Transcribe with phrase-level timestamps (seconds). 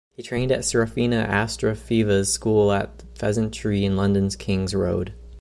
[0.15, 5.13] He trained at Serafina Astafieva's school at The Pheasantry in London's King's Road.